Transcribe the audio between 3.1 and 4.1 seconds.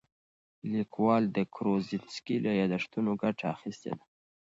ګټه اخیستې ده.